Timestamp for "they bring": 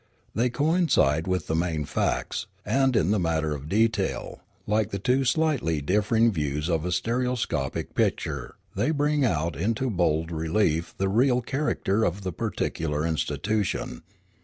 8.75-9.23